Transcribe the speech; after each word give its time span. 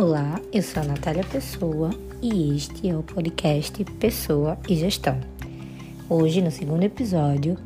Olá, 0.00 0.40
eu 0.52 0.62
sou 0.62 0.80
a 0.80 0.86
Natália 0.86 1.24
Pessoa 1.24 1.90
e 2.22 2.54
este 2.54 2.88
é 2.88 2.96
o 2.96 3.02
podcast 3.02 3.84
Pessoa 3.98 4.56
e 4.68 4.76
Gestão. 4.76 5.18
Hoje, 6.08 6.40
no 6.40 6.52
segundo 6.52 6.84
episódio, 6.84 7.58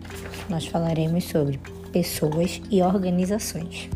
nós 0.48 0.66
falaremos 0.66 1.24
sobre 1.24 1.60
pessoas 1.92 2.62
e 2.70 2.80
organizações. 2.80 3.90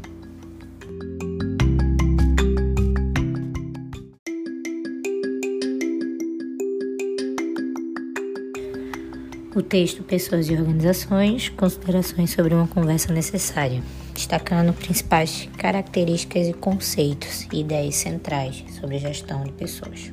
O 9.54 9.62
texto 9.62 10.02
Pessoas 10.02 10.50
e 10.50 10.52
Organizações, 10.52 11.48
considerações 11.48 12.32
sobre 12.32 12.52
uma 12.54 12.68
conversa 12.68 13.14
necessária, 13.14 13.82
destacando 14.16 14.72
principais 14.72 15.46
características 15.58 16.48
e 16.48 16.54
conceitos 16.54 17.46
e 17.52 17.60
ideias 17.60 17.96
centrais 17.96 18.64
sobre 18.80 18.98
gestão 18.98 19.44
de 19.44 19.52
pessoas. 19.52 20.10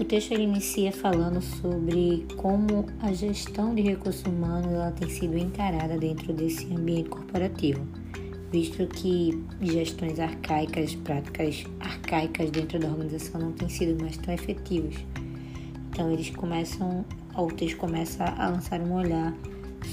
O 0.00 0.04
texto 0.06 0.34
inicia 0.34 0.92
falando 0.92 1.42
sobre 1.42 2.26
como 2.36 2.86
a 3.00 3.12
gestão 3.12 3.74
de 3.74 3.82
recursos 3.82 4.24
humanos 4.24 4.72
ela 4.72 4.92
tem 4.92 5.08
sido 5.10 5.36
encarada 5.36 5.98
dentro 5.98 6.32
desse 6.32 6.66
ambiente 6.72 7.08
corporativo 7.08 7.84
visto 8.54 8.86
que 8.86 9.36
gestões 9.60 10.20
arcaicas, 10.20 10.94
práticas 10.94 11.64
arcaicas 11.80 12.52
dentro 12.52 12.78
da 12.78 12.86
organização 12.86 13.40
não 13.40 13.50
têm 13.50 13.68
sido 13.68 14.00
mais 14.00 14.16
tão 14.16 14.32
efetivas. 14.32 14.94
Então 15.94 16.10
eles 16.10 16.28
começam, 16.30 17.04
o 17.36 17.46
texto 17.52 17.76
começa 17.76 18.24
a 18.24 18.48
lançar 18.48 18.80
um 18.80 18.94
olhar 18.94 19.32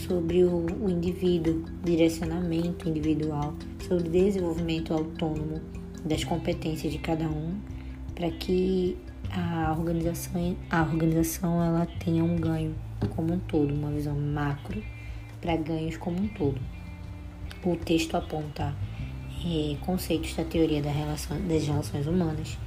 sobre 0.07 0.43
o, 0.43 0.65
o 0.81 0.89
indivíduo, 0.89 1.63
direcionamento 1.83 2.89
individual, 2.89 3.53
sobre 3.87 4.07
o 4.07 4.11
desenvolvimento 4.11 4.95
autônomo 4.95 5.61
das 6.03 6.23
competências 6.23 6.91
de 6.91 6.97
cada 6.97 7.25
um, 7.25 7.55
para 8.15 8.31
que 8.31 8.97
a 9.29 9.75
organização, 9.77 10.57
a 10.71 10.81
organização 10.81 11.63
ela 11.63 11.85
tenha 12.03 12.23
um 12.23 12.35
ganho 12.35 12.73
como 13.15 13.33
um 13.35 13.39
todo, 13.39 13.71
uma 13.71 13.91
visão 13.91 14.19
macro 14.19 14.81
para 15.39 15.55
ganhos 15.55 15.97
como 15.97 16.19
um 16.19 16.27
todo. 16.29 16.59
O 17.63 17.75
texto 17.75 18.17
aponta 18.17 18.73
é, 19.45 19.77
conceitos 19.85 20.33
da 20.33 20.45
teoria 20.45 20.81
da 20.81 20.89
relação, 20.89 21.39
das 21.47 21.67
relações 21.67 22.07
humanas, 22.07 22.57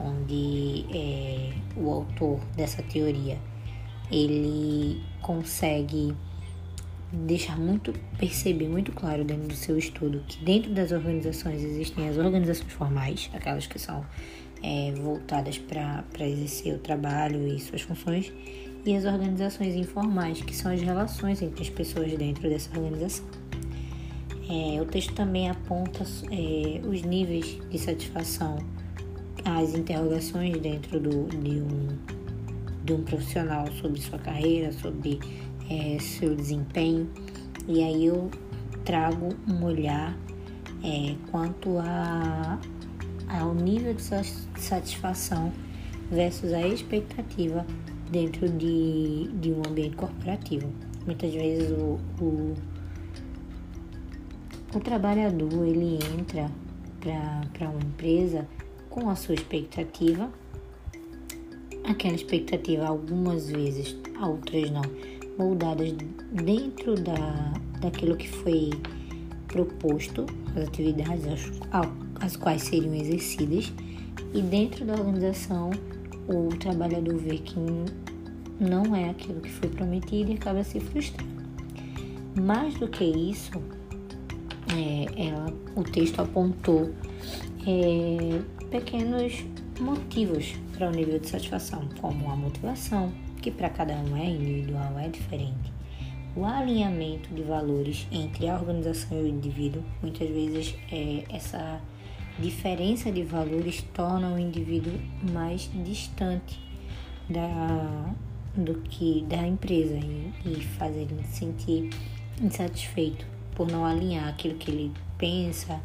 onde 0.00 0.86
é, 0.94 1.52
o 1.76 1.90
autor 1.90 2.40
dessa 2.56 2.82
teoria 2.82 3.38
ele 4.10 5.02
consegue 5.20 6.14
deixar 7.12 7.58
muito 7.58 7.92
perceber 8.18 8.68
muito 8.68 8.92
claro 8.92 9.24
dentro 9.24 9.48
do 9.48 9.54
seu 9.54 9.78
estudo 9.78 10.22
que 10.28 10.44
dentro 10.44 10.72
das 10.72 10.92
organizações 10.92 11.62
existem 11.62 12.08
as 12.08 12.18
organizações 12.18 12.72
formais, 12.72 13.30
aquelas 13.32 13.66
que 13.66 13.78
são 13.78 14.04
é, 14.62 14.92
voltadas 14.92 15.58
para 15.58 16.04
exercer 16.20 16.74
o 16.74 16.78
trabalho 16.78 17.46
e 17.46 17.58
suas 17.60 17.82
funções, 17.82 18.32
e 18.84 18.94
as 18.94 19.04
organizações 19.04 19.74
informais, 19.74 20.40
que 20.40 20.54
são 20.54 20.72
as 20.72 20.80
relações 20.80 21.42
entre 21.42 21.62
as 21.62 21.70
pessoas 21.70 22.12
dentro 22.16 22.48
dessa 22.48 22.70
organização. 22.78 23.26
É, 24.50 24.80
o 24.80 24.86
texto 24.86 25.12
também 25.14 25.50
aponta 25.50 26.04
é, 26.30 26.80
os 26.86 27.02
níveis 27.02 27.58
de 27.70 27.78
satisfação, 27.78 28.58
as 29.44 29.74
interrogações 29.74 30.56
dentro 30.58 31.00
do, 31.00 31.26
de, 31.28 31.60
um, 31.60 31.88
de 32.84 32.92
um 32.92 33.02
profissional 33.02 33.66
sobre 33.80 34.00
sua 34.00 34.18
carreira, 34.18 34.72
sobre 34.72 35.18
é, 35.70 35.98
seu 35.98 36.34
desempenho. 36.34 37.08
E 37.66 37.82
aí 37.82 38.06
eu 38.06 38.30
trago 38.84 39.28
um 39.48 39.64
olhar 39.64 40.16
é, 40.82 41.14
quanto 41.30 41.78
a, 41.78 42.58
ao 43.28 43.54
nível 43.54 43.94
de 43.94 44.02
satisfação 44.02 45.52
versus 46.10 46.52
a 46.52 46.66
expectativa 46.66 47.66
dentro 48.10 48.48
de, 48.48 49.28
de 49.40 49.52
um 49.52 49.62
ambiente 49.68 49.96
corporativo. 49.96 50.72
Muitas 51.06 51.32
vezes 51.32 51.70
o, 51.70 51.98
o 52.22 52.54
o 54.74 54.80
trabalhador 54.80 55.66
ele 55.66 55.98
entra 56.14 56.50
para 57.00 57.70
uma 57.70 57.80
empresa 57.80 58.46
com 58.90 59.08
a 59.08 59.16
sua 59.16 59.34
expectativa, 59.34 60.30
aquela 61.84 62.14
expectativa 62.14 62.86
algumas 62.86 63.50
vezes, 63.50 63.96
outras 64.20 64.70
não, 64.70 64.82
moldadas 65.38 65.92
dentro 66.32 66.94
da, 66.94 67.52
daquilo 67.80 68.16
que 68.16 68.28
foi 68.28 68.70
proposto, 69.46 70.26
as 70.56 70.68
atividades 70.68 71.24
as, 71.72 71.88
as 72.20 72.36
quais 72.36 72.62
seriam 72.62 72.94
exercidas, 72.94 73.72
e 74.34 74.42
dentro 74.42 74.84
da 74.84 74.94
organização 74.94 75.70
o 76.28 76.48
trabalhador 76.56 77.16
vê 77.16 77.38
que 77.38 77.56
não 78.60 78.94
é 78.94 79.10
aquilo 79.10 79.40
que 79.40 79.50
foi 79.50 79.68
prometido 79.68 80.32
e 80.32 80.34
acaba 80.34 80.62
se 80.62 80.80
frustrando. 80.80 81.38
Mais 82.40 82.74
do 82.74 82.88
que 82.88 83.04
isso, 83.04 83.52
é, 84.76 85.28
ela, 85.28 85.52
o 85.74 85.82
texto 85.82 86.20
apontou 86.20 86.92
é, 87.66 88.66
pequenos 88.70 89.44
motivos 89.80 90.54
para 90.76 90.88
o 90.88 90.90
nível 90.90 91.18
de 91.18 91.28
satisfação, 91.28 91.88
como 92.00 92.30
a 92.30 92.36
motivação, 92.36 93.12
que 93.40 93.50
para 93.50 93.70
cada 93.70 93.94
um 93.94 94.16
é 94.16 94.26
individual, 94.26 94.98
é 94.98 95.08
diferente. 95.08 95.72
O 96.36 96.44
alinhamento 96.44 97.34
de 97.34 97.42
valores 97.42 98.06
entre 98.12 98.48
a 98.48 98.54
organização 98.54 99.18
e 99.18 99.22
o 99.22 99.26
indivíduo, 99.26 99.82
muitas 100.02 100.28
vezes 100.28 100.74
é, 100.92 101.24
essa 101.30 101.80
diferença 102.38 103.10
de 103.10 103.24
valores 103.24 103.82
torna 103.92 104.34
o 104.34 104.38
indivíduo 104.38 104.92
mais 105.32 105.68
distante 105.84 106.60
da, 107.28 108.14
do 108.54 108.74
que 108.82 109.24
da 109.28 109.46
empresa 109.46 109.96
e, 109.96 110.32
e 110.44 110.60
faz 110.78 110.96
ele 110.96 111.22
se 111.24 111.38
sentir 111.38 111.90
insatisfeito 112.40 113.26
por 113.54 113.66
não 113.66 113.84
alinhar 113.84 114.28
aquilo 114.28 114.54
que 114.54 114.70
ele 114.70 114.92
pensa, 115.16 115.80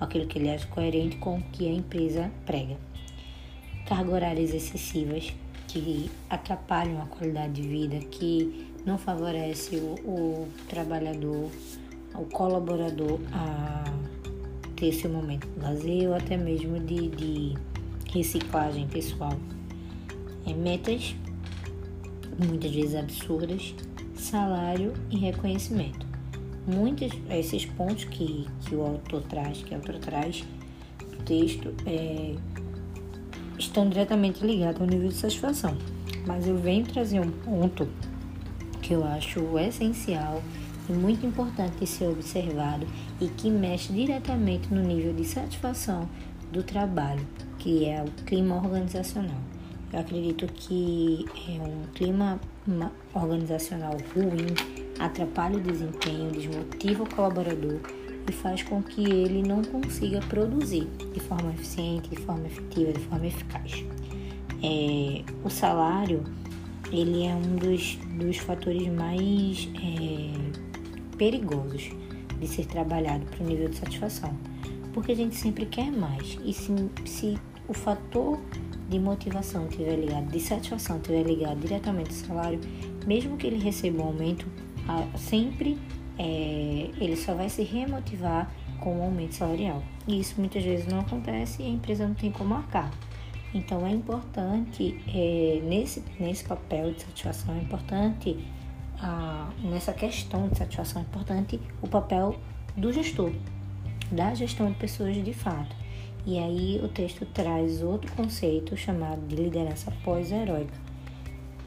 aquilo 0.00 0.26
que 0.26 0.38
ele 0.38 0.50
acha 0.50 0.66
coerente 0.66 1.16
com 1.16 1.38
o 1.38 1.42
que 1.52 1.68
a 1.68 1.72
empresa 1.72 2.30
prega. 2.44 2.76
Cargas 3.86 4.12
horárias 4.12 4.54
excessivas 4.54 5.32
que 5.68 6.10
atrapalham 6.28 7.00
a 7.02 7.06
qualidade 7.06 7.60
de 7.60 7.68
vida, 7.68 7.98
que 8.06 8.72
não 8.84 8.98
favorece 8.98 9.76
o, 9.76 9.94
o 10.08 10.48
trabalhador, 10.68 11.50
o 12.14 12.24
colaborador 12.26 13.20
a 13.32 13.84
ter 14.76 14.92
seu 14.92 15.10
momento 15.10 15.46
de 15.48 15.60
lazer 15.60 16.08
ou 16.08 16.14
até 16.14 16.36
mesmo 16.36 16.78
de, 16.80 17.08
de 17.08 17.54
reciclagem 18.12 18.86
pessoal. 18.88 19.34
É, 20.46 20.52
metas 20.52 21.14
muitas 22.38 22.70
vezes 22.70 22.94
absurdas, 22.94 23.74
salário 24.14 24.92
e 25.10 25.16
reconhecimento 25.16 26.05
muitos 26.66 27.10
esses 27.30 27.64
pontos 27.64 28.04
que, 28.04 28.46
que 28.64 28.74
o 28.74 28.82
autor 28.82 29.22
traz, 29.22 29.62
que 29.62 29.72
o 29.72 29.76
autor 29.76 29.98
traz 29.98 30.44
no 31.00 31.22
texto, 31.24 31.72
é, 31.86 32.34
estão 33.58 33.88
diretamente 33.88 34.44
ligados 34.44 34.80
ao 34.80 34.86
nível 34.86 35.08
de 35.08 35.14
satisfação. 35.14 35.76
Mas 36.26 36.46
eu 36.46 36.56
venho 36.56 36.84
trazer 36.84 37.20
um 37.20 37.30
ponto 37.30 37.88
que 38.82 38.92
eu 38.92 39.04
acho 39.04 39.58
essencial 39.58 40.42
e 40.88 40.92
muito 40.92 41.24
importante 41.26 41.76
de 41.78 41.86
ser 41.86 42.06
observado 42.06 42.86
e 43.20 43.28
que 43.28 43.50
mexe 43.50 43.92
diretamente 43.92 44.72
no 44.72 44.82
nível 44.82 45.12
de 45.12 45.24
satisfação 45.24 46.08
do 46.52 46.62
trabalho, 46.62 47.26
que 47.58 47.84
é 47.86 48.02
o 48.02 48.24
clima 48.24 48.56
organizacional. 48.56 49.40
Eu 49.92 50.00
acredito 50.00 50.46
que 50.46 51.24
é 51.48 51.62
um 51.62 51.86
clima 51.94 52.40
organizacional 53.14 53.96
ruim 54.14 54.85
atrapalha 54.98 55.56
o 55.56 55.60
desempenho, 55.60 56.30
desmotiva 56.30 57.02
o 57.02 57.14
colaborador 57.14 57.80
e 58.28 58.32
faz 58.32 58.62
com 58.62 58.82
que 58.82 59.04
ele 59.04 59.42
não 59.46 59.62
consiga 59.62 60.20
produzir 60.20 60.88
de 61.12 61.20
forma 61.20 61.52
eficiente, 61.52 62.08
de 62.10 62.16
forma 62.16 62.46
efetiva, 62.46 62.92
de 62.92 63.00
forma 63.00 63.26
eficaz. 63.26 63.84
É, 64.62 65.22
o 65.44 65.50
salário 65.50 66.24
ele 66.92 67.24
é 67.24 67.34
um 67.34 67.56
dos, 67.56 67.96
dos 68.16 68.36
fatores 68.38 68.88
mais 68.88 69.68
é, 69.76 71.16
perigosos 71.16 71.90
de 72.38 72.46
ser 72.46 72.66
trabalhado 72.66 73.24
para 73.26 73.44
o 73.44 73.46
nível 73.46 73.68
de 73.68 73.76
satisfação, 73.76 74.36
porque 74.92 75.12
a 75.12 75.16
gente 75.16 75.36
sempre 75.36 75.66
quer 75.66 75.90
mais 75.90 76.38
e 76.44 76.52
se, 76.52 76.72
se 77.04 77.38
o 77.68 77.74
fator 77.74 78.38
de 78.88 78.98
motivação 78.98 79.66
estiver 79.66 79.96
ligado, 79.96 80.30
de 80.30 80.40
satisfação 80.40 80.96
estiver 80.98 81.24
ligado 81.24 81.58
diretamente 81.58 82.10
ao 82.10 82.28
salário, 82.28 82.60
mesmo 83.06 83.36
que 83.36 83.46
ele 83.46 83.58
receba 83.58 84.02
um 84.02 84.06
aumento, 84.06 84.46
sempre 85.16 85.78
é, 86.18 86.90
ele 87.00 87.16
só 87.16 87.34
vai 87.34 87.48
se 87.48 87.62
remotivar 87.62 88.50
com 88.80 88.98
o 88.98 89.02
aumento 89.02 89.34
salarial. 89.34 89.82
E 90.06 90.20
isso 90.20 90.34
muitas 90.38 90.62
vezes 90.62 90.86
não 90.86 91.00
acontece 91.00 91.62
e 91.62 91.66
a 91.66 91.68
empresa 91.68 92.06
não 92.06 92.14
tem 92.14 92.30
como 92.30 92.54
arcar. 92.54 92.90
Então 93.54 93.86
é 93.86 93.90
importante, 93.90 94.98
é, 95.08 95.60
nesse, 95.64 96.02
nesse 96.18 96.44
papel 96.44 96.92
de 96.92 97.02
satisfação, 97.02 97.54
é 97.54 97.58
importante 97.58 98.36
nessa 99.62 99.92
questão 99.92 100.48
de 100.48 100.56
satisfação 100.56 101.02
importante 101.02 101.60
o 101.82 101.88
papel 101.88 102.36
do 102.76 102.92
gestor, 102.92 103.30
da 104.10 104.34
gestão 104.34 104.70
de 104.70 104.78
pessoas 104.78 105.22
de 105.22 105.32
fato. 105.32 105.74
E 106.24 106.38
aí 106.38 106.80
o 106.82 106.88
texto 106.88 107.24
traz 107.26 107.82
outro 107.82 108.10
conceito 108.12 108.76
chamado 108.76 109.20
de 109.28 109.36
liderança 109.36 109.92
pós-heróica. 110.02 110.74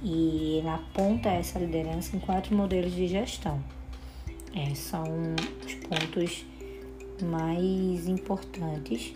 E 0.02 0.64
aponta 0.68 1.30
essa 1.30 1.60
liderança 1.60 2.16
em 2.16 2.20
quatro 2.20 2.56
modelos 2.56 2.94
de 2.94 3.08
gestão. 3.08 3.62
É, 4.56 4.74
são 4.74 5.04
os 5.66 5.74
pontos 5.76 6.46
mais 7.22 8.08
importantes 8.08 9.14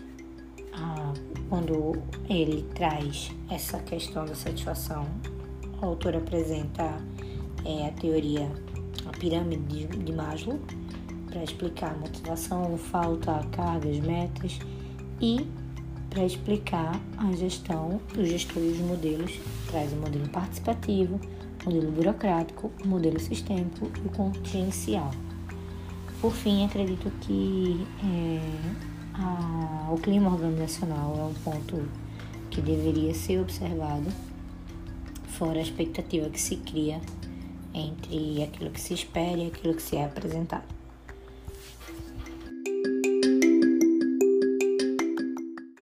ah, 0.74 1.12
quando 1.48 2.02
ele 2.28 2.62
traz 2.74 3.30
essa 3.50 3.78
questão 3.80 4.24
da 4.26 4.34
satisfação. 4.34 5.06
O 5.80 5.86
autor 5.86 6.16
apresenta 6.16 7.00
é, 7.64 7.88
a 7.88 7.92
teoria, 7.92 8.50
a 9.06 9.10
pirâmide 9.18 9.86
de, 9.86 10.12
Maslow, 10.12 10.60
para 11.28 11.42
explicar 11.42 11.96
motivação, 11.98 12.76
falta, 12.76 13.40
cargas, 13.52 13.98
metas 14.00 14.58
e 15.20 15.46
para 16.14 16.24
explicar 16.24 17.00
a 17.18 17.32
gestão, 17.32 18.00
o 18.16 18.24
gestor 18.24 18.62
e 18.62 18.68
os 18.68 18.78
modelos, 18.78 19.32
traz 19.66 19.92
o 19.92 19.96
modelo 19.96 20.28
participativo, 20.28 21.20
o 21.60 21.64
modelo 21.64 21.90
burocrático, 21.90 22.70
o 22.84 22.86
modelo 22.86 23.18
sistêmico 23.18 23.90
e 23.96 24.06
o 24.06 24.10
contingencial. 24.10 25.10
Por 26.20 26.32
fim, 26.32 26.64
acredito 26.64 27.10
que 27.20 27.84
é, 28.00 28.40
a, 29.14 29.90
o 29.90 29.98
clima 29.98 30.30
organizacional 30.30 31.16
é 31.18 31.24
um 31.24 31.34
ponto 31.34 31.86
que 32.48 32.60
deveria 32.60 33.12
ser 33.12 33.40
observado, 33.40 34.06
fora 35.26 35.58
a 35.58 35.62
expectativa 35.62 36.30
que 36.30 36.40
se 36.40 36.56
cria 36.56 37.00
entre 37.74 38.40
aquilo 38.44 38.70
que 38.70 38.80
se 38.80 38.94
espera 38.94 39.36
e 39.36 39.48
aquilo 39.48 39.74
que 39.74 39.82
se 39.82 39.96
é 39.96 40.04
apresentado. 40.04 40.73